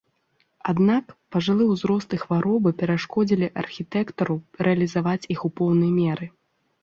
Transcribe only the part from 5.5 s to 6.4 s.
у поўнай меры.